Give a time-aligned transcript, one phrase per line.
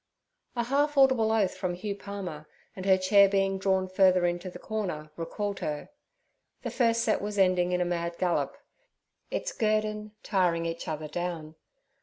[0.55, 4.57] A half audible oath from Hugh Palmer, and her chair being drawn further into the
[4.57, 5.89] corner, recalled her.
[6.63, 8.57] The first set was ending in a mad gallop;
[9.29, 11.53] its guerdon, tiring each other down.